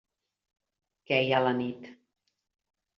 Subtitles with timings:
[1.11, 1.89] Queia la nit.